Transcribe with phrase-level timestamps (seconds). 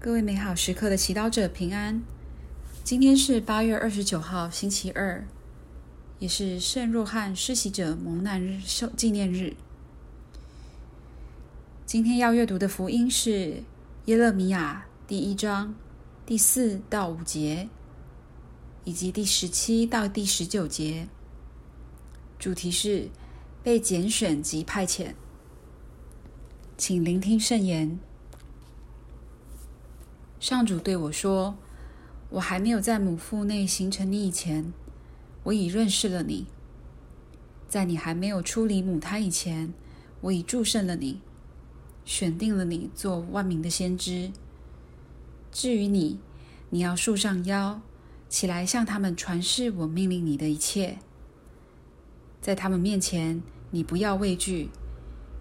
[0.00, 2.00] 各位美好时刻的祈祷者平安。
[2.84, 5.26] 今天是八月二十九号，星期二，
[6.20, 9.56] 也是圣若翰施洗者蒙难日受纪念日。
[11.84, 13.64] 今天要阅读的福音是
[14.04, 15.74] 耶勒米亚第一章
[16.24, 17.68] 第四到五节，
[18.84, 21.08] 以及第十七到第十九节。
[22.38, 23.08] 主题是
[23.64, 25.14] 被拣选及派遣。
[26.76, 27.98] 请聆听圣言。
[30.40, 31.56] 上主对我说
[32.30, 34.72] ：“我还没有在母腹内形成你以前，
[35.42, 36.46] 我已认识了你；
[37.68, 39.74] 在你还没有出离母胎以前，
[40.20, 41.20] 我已祝圣了你，
[42.04, 44.30] 选定了你做万民的先知。
[45.50, 46.20] 至于你，
[46.70, 47.80] 你要束上腰，
[48.28, 50.98] 起来向他们传示我命令你的一切。
[52.40, 53.42] 在他们面前，
[53.72, 54.68] 你不要畏惧，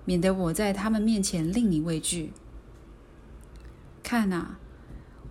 [0.06, 2.34] 免得我在他们面前令你畏惧。
[4.02, 4.58] 看哪！”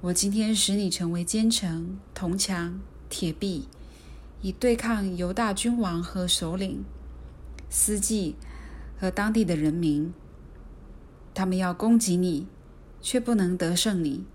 [0.02, 3.64] 我今天使你成为坚城、铜墙、铁壁，
[4.42, 6.84] 以对抗犹大君王和首领、
[7.70, 8.36] 司祭
[8.98, 10.12] 和当地的人民。
[11.32, 12.46] 他们要攻击你，
[13.00, 14.26] 却不能得胜你，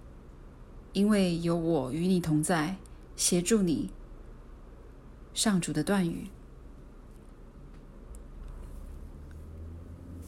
[0.93, 2.77] 因为有我与你同在，
[3.15, 3.91] 协助你。
[5.33, 6.27] 上主的断语。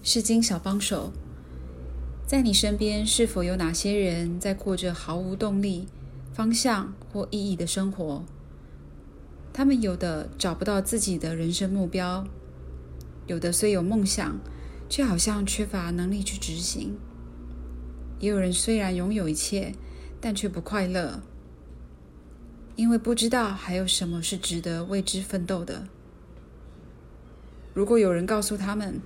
[0.03, 1.11] 释经小帮手。
[2.33, 5.87] 在你身边，是否有哪些人在过着毫无动力、
[6.33, 8.25] 方向或意义的生活？
[9.53, 12.25] 他们有的找不到自己的人生目标，
[13.27, 14.39] 有的虽有梦想，
[14.89, 16.95] 却好像缺乏能力去执行；
[18.17, 19.75] 也有人虽然拥有一切，
[20.19, 21.21] 但却不快乐，
[22.75, 25.87] 因为不知道还有什么是值得为之奋斗的。
[27.75, 28.99] 如果有人告诉他们，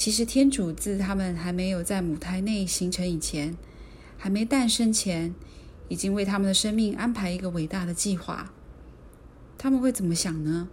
[0.00, 3.54] 其实，天主自他们还没有在母胎内形成以前，
[4.16, 5.34] 还没诞生前，
[5.88, 8.50] 已经为他们的生命安排一个伟大的计划。
[9.58, 10.70] 他们会怎么想呢？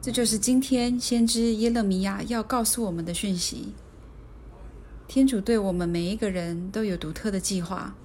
[0.00, 3.72] 这就是今天先知耶勒米亚要告诉我们的讯息。
[5.08, 7.96] 天主对我们每一个人都有独特的计划。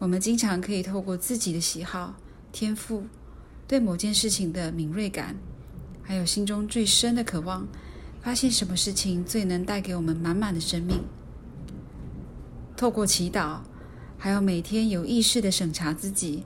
[0.00, 2.16] 我们经常可以透过自己的喜好、
[2.50, 3.04] 天赋，
[3.68, 5.36] 对某件事情的敏锐感。
[6.10, 7.68] 还有心中最深的渴望，
[8.20, 11.04] 发现什么事情最能带给我们满满的生命。
[12.76, 13.60] 透过祈祷，
[14.18, 16.42] 还有每天有意识的审查自己，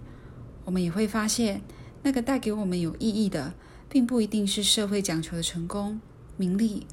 [0.67, 1.63] 我们也会发现，
[2.03, 3.55] 那个带给我们有意义的，
[3.89, 5.99] 并不一定是社会讲求的成功、
[6.37, 6.87] 名利、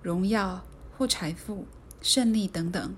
[0.00, 0.64] 荣耀
[0.96, 1.66] 或财富、
[2.00, 2.94] 胜利等等。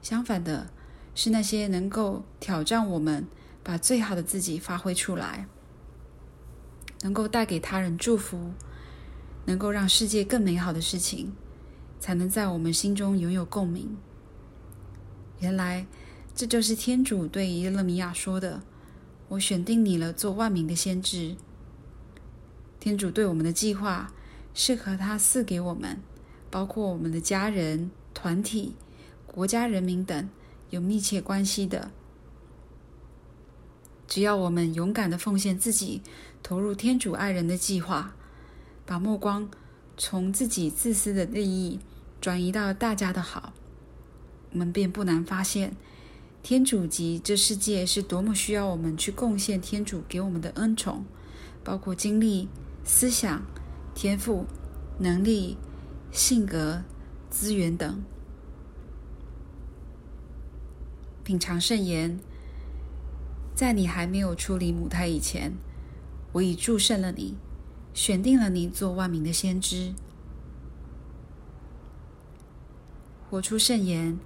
[0.00, 0.70] 相反的，
[1.16, 3.26] 是那些能够挑战我们，
[3.64, 5.48] 把最好的自己发挥出来。
[7.02, 8.52] 能够带给他人祝福，
[9.44, 11.32] 能够让世界更美好的事情，
[12.00, 13.96] 才能在我们心中拥有共鸣。
[15.40, 15.86] 原来，
[16.34, 18.62] 这就是天主对耶勒米亚说的
[19.28, 21.36] ：“我选定你了，做万民的先知。”
[22.78, 24.12] 天主对我们的计划，
[24.54, 26.00] 是和他赐给我们，
[26.50, 28.74] 包括我们的家人、团体、
[29.26, 30.28] 国家、人民等，
[30.70, 31.90] 有密切关系的。
[34.06, 36.02] 只要我们勇敢地奉献自己，
[36.42, 38.14] 投入天主爱人的计划，
[38.84, 39.48] 把目光
[39.96, 41.78] 从自己自私的利益
[42.20, 43.52] 转移到大家的好，
[44.50, 45.76] 我们便不难发现，
[46.42, 51.04] 天主及这世界是多么需要我们去贡献天主给我们的恩宠，
[51.62, 52.48] 包括精力、
[52.84, 53.42] 思想、
[53.94, 54.44] 天赋、
[54.98, 55.56] 能力、
[56.10, 56.82] 性格、
[57.30, 58.02] 资源等。
[61.22, 62.18] 品尝圣言。
[63.54, 65.52] 在你还没有出离母胎以前，
[66.32, 67.36] 我已祝圣了你，
[67.92, 69.92] 选定了你做万民的先知。
[73.28, 74.18] 活出圣言，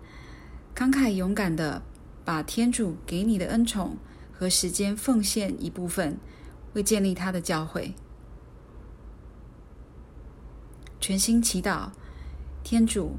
[0.75, 1.83] 慷慨勇敢的
[2.25, 3.97] 把天主给你的恩宠
[4.33, 6.19] 和时间奉献一部分，
[6.75, 7.95] 为建立他的教会。
[11.00, 11.91] 全心祈祷，
[12.65, 13.16] 天主，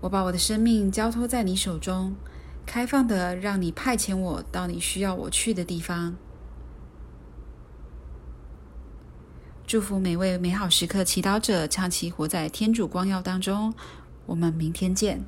[0.00, 2.14] 我把我的生命交托在你手中。
[2.64, 6.16] 开放的，让你派遣我到你需要我去的地方。
[9.72, 13.72] 祝福每位美好时刻祈祷者，长期活在天主光耀当中。
[14.26, 15.18] 我们明天见。